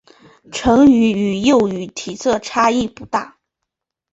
[0.51, 3.37] 成鱼与幼鱼体色差异不大。